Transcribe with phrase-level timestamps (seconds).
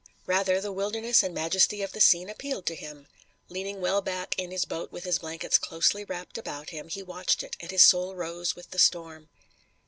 [0.25, 3.05] Rather, the wilderness and majesty of the scene appealed to him.
[3.49, 7.43] Leaning well back in his boat with his blankets closely wrapped about him, he watched
[7.43, 9.29] it, and his soul rose with the storm.